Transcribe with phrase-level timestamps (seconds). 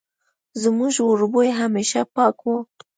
[0.61, 2.55] زموږ وربوی همېشه پاک وو